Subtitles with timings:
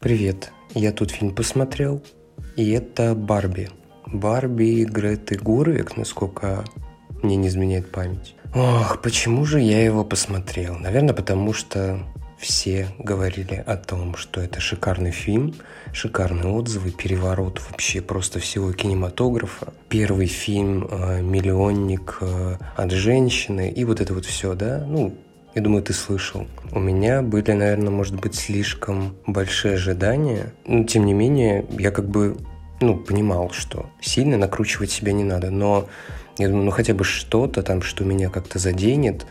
[0.00, 2.00] Привет, я тут фильм посмотрел,
[2.54, 3.68] и это «Барби».
[4.06, 6.64] «Барби» Греты Гурвик, насколько
[7.20, 8.36] мне не изменяет память.
[8.54, 10.76] Ох, почему же я его посмотрел?
[10.76, 11.98] Наверное, потому что
[12.38, 15.56] все говорили о том, что это шикарный фильм,
[15.92, 19.74] шикарные отзывы, переворот вообще просто всего кинематографа.
[19.88, 24.84] Первый фильм э, «Миллионник» э, от женщины и вот это вот все, да?
[24.86, 25.18] Ну,
[25.58, 26.46] я думаю, ты слышал.
[26.70, 30.52] У меня были, наверное, может быть, слишком большие ожидания.
[30.66, 32.36] Но, тем не менее, я как бы,
[32.80, 35.50] ну, понимал, что сильно накручивать себя не надо.
[35.50, 35.88] Но
[36.38, 39.26] я думаю, ну, хотя бы что-то там, что меня как-то заденет,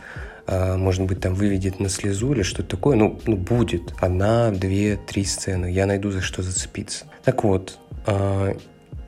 [0.46, 2.96] а, может быть, там выведет на слезу или что-то такое.
[2.96, 3.94] Ну, ну, будет.
[3.98, 5.72] Одна, две, три сцены.
[5.72, 7.06] Я найду за что зацепиться.
[7.24, 8.54] Так вот, а,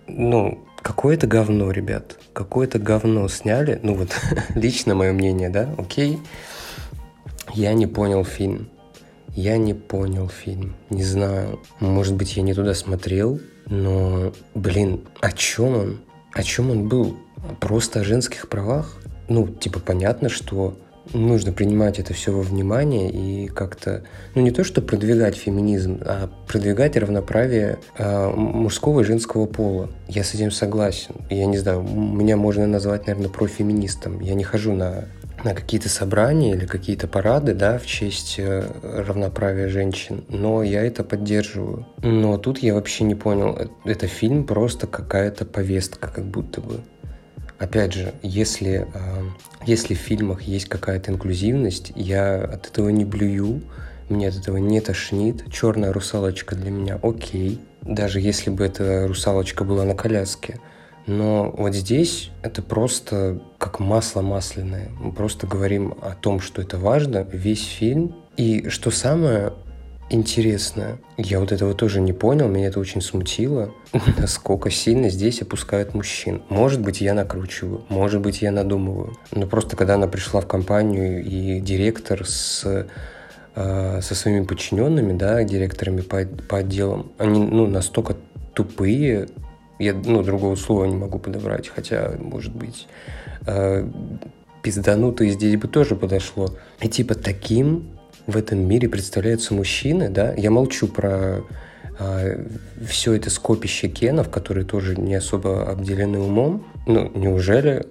[0.06, 2.18] ну, какое-то говно, ребят.
[2.32, 3.78] Какое-то говно сняли.
[3.82, 4.18] Ну, вот,
[4.54, 6.18] лично мое мнение, да, окей.
[7.54, 8.68] Я не понял фильм.
[9.34, 10.74] Я не понял фильм.
[10.90, 11.60] Не знаю.
[11.78, 16.01] Может быть, я не туда смотрел, но, блин, о чем он?
[16.32, 17.16] О чем он был?
[17.60, 18.96] Просто о женских правах?
[19.28, 20.76] Ну, типа, понятно, что
[21.12, 26.30] нужно принимать это все во внимание и как-то, ну не то что продвигать феминизм, а
[26.46, 29.90] продвигать равноправие э, мужского и женского пола.
[30.09, 31.15] Я с этим согласен.
[31.30, 34.21] Я не знаю, меня можно назвать, наверное, профеминистом.
[34.21, 35.06] Я не хожу на
[35.45, 41.05] на какие-то собрания или какие-то парады, да, в честь э, равноправия женщин, но я это
[41.05, 41.87] поддерживаю.
[42.02, 46.80] Но тут я вообще не понял, э, это фильм просто какая-то повестка, как будто бы.
[47.59, 49.23] Опять же, если, э,
[49.66, 53.63] если в фильмах есть какая-то инклюзивность, я от этого не блюю,
[54.09, 55.45] мне от этого не тошнит.
[55.52, 57.61] Черная русалочка для меня окей.
[57.83, 60.61] Даже если бы эта русалочка была на коляске.
[61.07, 63.41] Но вот здесь это просто
[63.80, 64.91] масло масляное.
[65.00, 68.14] Мы просто говорим о том, что это важно, весь фильм.
[68.37, 69.53] И что самое
[70.10, 73.72] интересное, я вот этого тоже не понял, меня это очень смутило,
[74.19, 76.42] насколько сильно здесь опускают мужчин.
[76.48, 79.16] Может быть, я накручиваю, может быть, я надумываю.
[79.32, 82.65] Но просто когда она пришла в компанию и директор с
[83.55, 88.16] э, со своими подчиненными, да, директорами по, по отделам, они ну, настолько
[88.53, 89.28] тупые,
[89.81, 92.87] я, ну, другого слова не могу подобрать, хотя, может быть,
[93.47, 93.89] э,
[94.63, 96.55] пизданутый здесь бы тоже подошло.
[96.81, 100.35] И типа таким в этом мире представляются мужчины, да?
[100.35, 101.41] Я молчу про
[101.99, 102.47] э,
[102.87, 106.67] все это скопище кенов, которые тоже не особо обделены умом.
[106.87, 107.87] Ну, неужели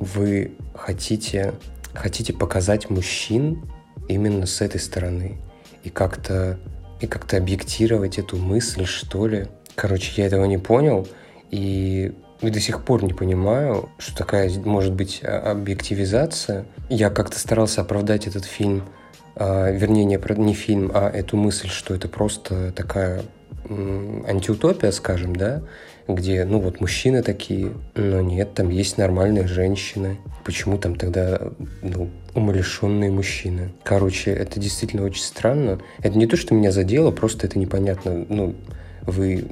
[0.00, 1.54] вы хотите,
[1.94, 3.62] хотите показать мужчин
[4.08, 5.38] именно с этой стороны
[5.84, 6.58] и как-то
[7.00, 9.46] и как-то объектировать эту мысль, что ли?
[9.74, 11.06] Короче, я этого не понял,
[11.50, 16.66] и до сих пор не понимаю, что такая может быть а, объективизация.
[16.88, 18.84] Я как-то старался оправдать этот фильм,
[19.36, 23.22] а, вернее, не, фильм, а эту мысль, что это просто такая
[23.68, 25.62] антиутопия, скажем, да,
[26.06, 30.18] где, ну вот, мужчины такие, но нет, там есть нормальные женщины.
[30.44, 31.40] Почему там тогда,
[31.80, 33.72] ну, умалишенные мужчины?
[33.82, 35.80] Короче, это действительно очень странно.
[36.02, 38.54] Это не то, что меня задело, просто это непонятно, ну,
[39.06, 39.46] вы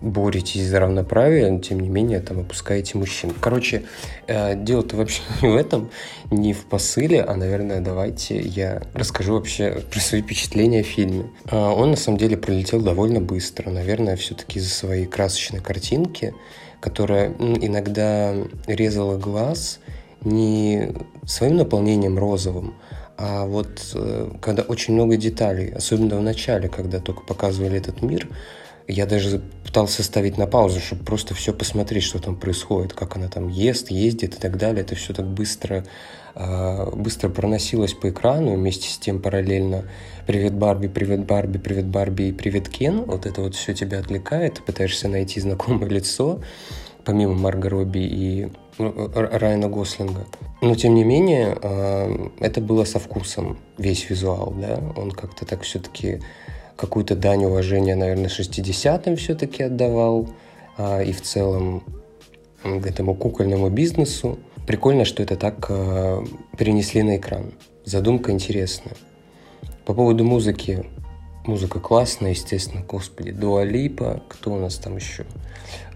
[0.00, 3.32] боретесь за равноправие, но тем не менее там опускаете мужчин.
[3.40, 3.84] Короче,
[4.26, 5.90] э, дело-то вообще не в этом,
[6.30, 11.30] не в посыле, а, наверное, давайте я расскажу вообще про свои впечатления о фильме.
[11.50, 16.34] Э, он, на самом деле, пролетел довольно быстро, наверное, все-таки из-за своей красочной картинки,
[16.80, 18.34] которая иногда
[18.66, 19.80] резала глаз
[20.26, 20.92] не
[21.24, 22.74] своим наполнением розовым,
[23.16, 28.28] а вот э, когда очень много деталей, особенно в начале, когда только показывали этот мир,
[28.88, 33.28] я даже пытался ставить на паузу, чтобы просто все посмотреть, что там происходит, как она
[33.28, 34.82] там ест, ездит и так далее.
[34.82, 35.84] Это все так быстро,
[36.34, 39.84] э, быстро проносилось по экрану, вместе с тем параллельно
[40.26, 43.04] «Привет, Барби», «Привет, Барби», «Привет, Барби» и «Привет, Кен».
[43.04, 46.40] Вот это вот все тебя отвлекает, ты пытаешься найти знакомое лицо,
[47.06, 50.26] помимо Марго Робби и ну, Райана Гослинга.
[50.60, 55.62] Но, тем не менее, э, это было со вкусом, весь визуал, да, он как-то так
[55.62, 56.20] все-таки
[56.74, 60.28] какую-то дань уважения, наверное, 60-м все-таки отдавал,
[60.76, 61.84] а, и в целом
[62.62, 64.38] к этому кукольному бизнесу.
[64.66, 66.22] Прикольно, что это так а,
[66.58, 67.52] перенесли на экран.
[67.84, 68.96] Задумка интересная.
[69.84, 70.84] По поводу музыки.
[71.46, 73.30] Музыка классная, естественно, господи.
[73.30, 75.24] Дуалипа, кто у нас там еще?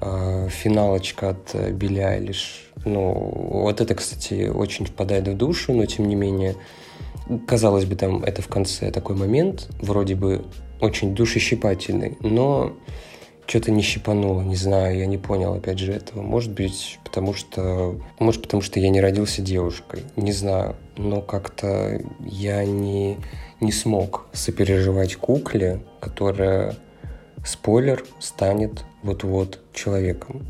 [0.00, 2.70] А, финалочка от э, Билли Айлиш.
[2.84, 6.54] Ну, вот это, кстати, очень впадает в душу, но тем не менее,
[7.48, 10.44] казалось бы, там это в конце такой момент, вроде бы
[10.80, 12.72] очень душещипательный, но
[13.50, 16.22] что-то не щипануло, не знаю, я не понял, опять же, этого.
[16.22, 18.00] Может быть, потому что...
[18.20, 20.76] Может, потому что я не родился девушкой, не знаю.
[20.96, 23.18] Но как-то я не,
[23.60, 26.76] не смог сопереживать кукле, которая,
[27.44, 30.46] спойлер, станет вот-вот человеком.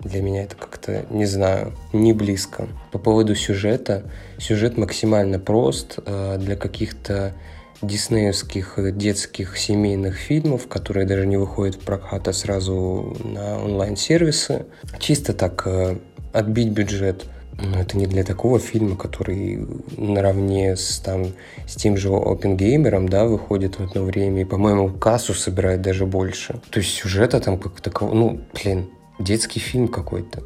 [0.00, 2.66] Для меня это как-то, не знаю, не близко.
[2.90, 4.10] По поводу сюжета.
[4.38, 6.00] Сюжет максимально прост.
[6.04, 7.34] Э, для каких-то
[7.82, 14.66] диснеевских детских семейных фильмов, которые даже не выходят в прокат, а сразу на онлайн-сервисы.
[14.98, 15.96] Чисто так э,
[16.32, 17.26] отбить бюджет.
[17.60, 21.26] Но это не для такого фильма, который наравне с, там,
[21.66, 26.60] с тем же Опенгеймером, да, выходит в одно время, и, по-моему, кассу собирает даже больше.
[26.70, 28.88] То есть сюжета там как такого, ну, блин,
[29.18, 30.42] детский фильм какой-то.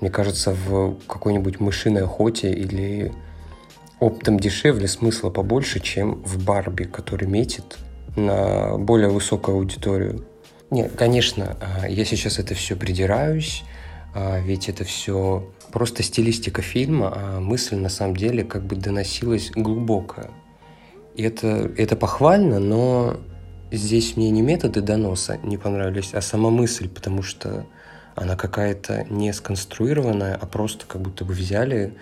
[0.00, 3.12] Мне кажется, в какой-нибудь мышиной охоте или
[4.00, 7.78] оптом дешевле смысла побольше, чем в Барби, который метит
[8.16, 10.26] на более высокую аудиторию.
[10.70, 13.62] Нет, конечно, а, я сейчас это все придираюсь,
[14.14, 19.50] а, ведь это все просто стилистика фильма, а мысль на самом деле как бы доносилась
[19.54, 20.30] глубокая.
[21.14, 23.18] И это, это похвально, но
[23.70, 27.66] здесь мне не методы доноса не понравились, а сама мысль, потому что
[28.14, 31.94] она какая-то не сконструированная, а просто как будто бы взяли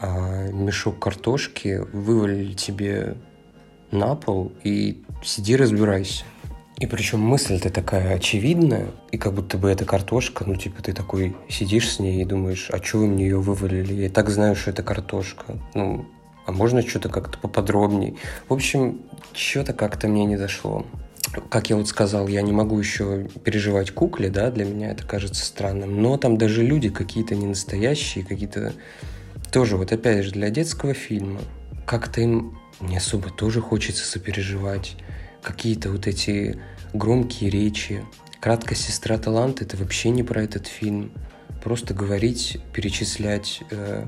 [0.00, 3.16] а, мешок картошки, вывалили тебе
[3.90, 6.24] на пол и сиди разбирайся.
[6.78, 11.36] И причем мысль-то такая очевидная, и как будто бы эта картошка, ну, типа, ты такой
[11.48, 13.94] сидишь с ней и думаешь, а что вы мне ее вывалили?
[13.94, 15.56] Я так знаю, что это картошка.
[15.74, 16.06] Ну,
[16.46, 18.16] а можно что-то как-то поподробнее?
[18.48, 19.02] В общем,
[19.32, 20.84] что-то как-то мне не дошло
[21.48, 25.44] как я вот сказал, я не могу еще переживать кукле, да, для меня это кажется
[25.44, 28.72] странным, но там даже люди какие-то не настоящие, какие-то
[29.54, 31.40] тоже, вот опять же, для детского фильма,
[31.86, 34.96] как-то им не особо тоже хочется сопереживать,
[35.42, 36.60] какие-то вот эти
[36.92, 38.04] громкие речи.
[38.40, 41.12] «Краткая сестра талант»— это вообще не про этот фильм.
[41.62, 44.06] Просто говорить, перечислять э,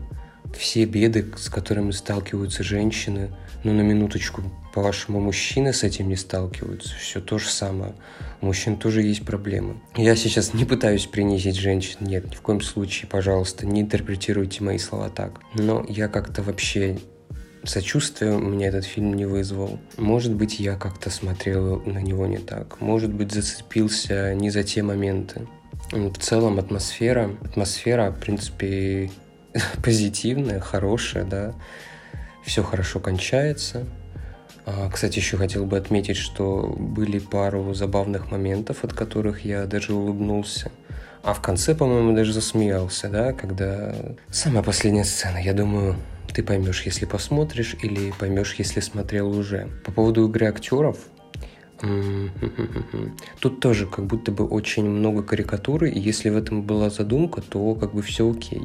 [0.54, 3.31] все беды, с которыми сталкиваются женщины.
[3.64, 6.94] Ну, на минуточку, по-вашему, мужчины с этим не сталкиваются?
[6.96, 7.94] Все то же самое.
[8.40, 9.81] У мужчин тоже есть проблемы.
[9.96, 11.98] Я сейчас не пытаюсь принизить женщин.
[12.00, 15.40] Нет, ни в коем случае, пожалуйста, не интерпретируйте мои слова так.
[15.54, 16.99] Но я как-то вообще
[17.64, 19.78] сочувствия у меня этот фильм не вызвал.
[19.96, 22.81] Может быть, я как-то смотрел на него не так.
[22.81, 25.46] Может быть, зацепился не за те моменты.
[25.92, 29.10] В целом атмосфера, атмосфера, в принципе,
[29.82, 31.55] позитивная, хорошая, да.
[32.44, 33.87] Все хорошо кончается.
[34.64, 39.94] А, кстати, еще хотел бы отметить, что были пару забавных моментов, от которых я даже
[39.94, 40.70] улыбнулся.
[41.23, 43.94] А в конце, по-моему, даже засмеялся, да, когда...
[44.31, 45.97] Самая последняя сцена, я думаю,
[46.32, 49.69] ты поймешь, если посмотришь, или поймешь, если смотрел уже.
[49.85, 50.99] По поводу игры актеров,
[53.41, 57.75] Тут тоже как будто бы очень много карикатуры, и если в этом была задумка, то
[57.75, 58.62] как бы все окей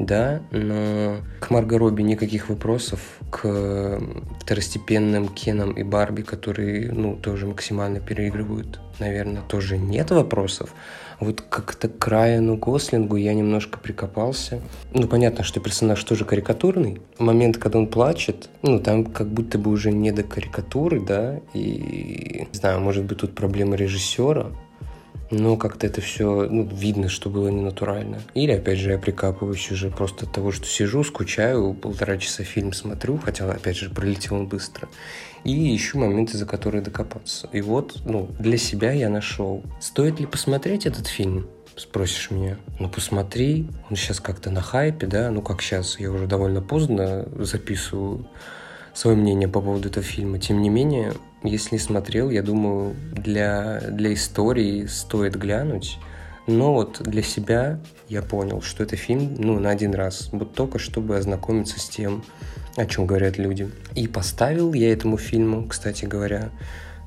[0.00, 3.00] да, но к Марго Робби никаких вопросов,
[3.30, 4.00] к
[4.40, 10.74] второстепенным Кенам и Барби, которые, ну, тоже максимально переигрывают, наверное, тоже нет вопросов.
[11.20, 14.62] Вот как-то к Райану Гослингу я немножко прикопался.
[14.94, 17.02] Ну, понятно, что персонаж тоже карикатурный.
[17.18, 22.46] Момент, когда он плачет, ну, там как будто бы уже не до карикатуры, да, и,
[22.50, 24.46] не знаю, может быть, тут проблема режиссера,
[25.30, 28.20] но как-то это все ну, видно, что было не натурально.
[28.34, 32.72] Или, опять же, я прикапываюсь уже просто от того, что сижу, скучаю, полтора часа фильм
[32.72, 34.88] смотрю, хотя, опять же, пролетел он быстро.
[35.44, 37.48] И ищу моменты, за которые докопаться.
[37.52, 39.62] И вот, ну, для себя я нашел.
[39.80, 41.46] Стоит ли посмотреть этот фильм?
[41.76, 42.58] Спросишь меня.
[42.78, 43.68] Ну, посмотри.
[43.88, 45.30] Он сейчас как-то на хайпе, да?
[45.30, 45.98] Ну, как сейчас.
[45.98, 48.26] Я уже довольно поздно записываю
[48.92, 50.38] свое мнение по поводу этого фильма.
[50.38, 55.98] Тем не менее, если не смотрел, я думаю, для, для истории стоит глянуть.
[56.46, 60.30] Но вот для себя я понял, что это фильм, ну, на один раз.
[60.32, 62.24] Вот только чтобы ознакомиться с тем,
[62.76, 63.70] о чем говорят люди.
[63.94, 66.50] И поставил я этому фильму, кстати говоря,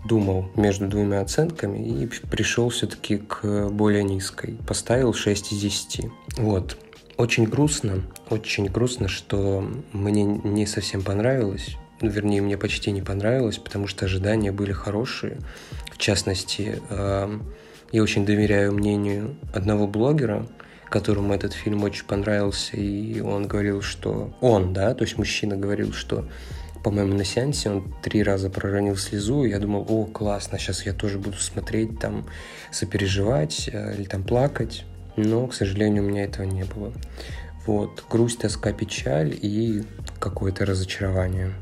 [0.05, 4.57] думал между двумя оценками и пришел все-таки к более низкой.
[4.67, 6.05] Поставил 6 из 10.
[6.37, 6.77] Вот.
[7.17, 11.77] Очень грустно, очень грустно, что мне не совсем понравилось.
[12.03, 15.39] Ну, вернее, мне почти не понравилось, потому что ожидания были хорошие.
[15.91, 17.51] В частности, эм,
[17.91, 20.45] я очень доверяю мнению одного блогера,
[20.89, 25.93] которому этот фильм очень понравился, и он говорил, что он, да, то есть мужчина говорил,
[25.93, 26.29] что
[26.83, 30.91] по-моему, на сеансе он три раза проронил слезу, и я думал, о, классно, сейчас я
[30.91, 32.27] тоже буду смотреть, там,
[32.71, 34.83] сопереживать э, или там плакать
[35.15, 36.91] но, к сожалению, у меня этого не было.
[37.65, 39.83] Вот, грусть, тоска, печаль и
[40.19, 41.53] какое-то разочарование.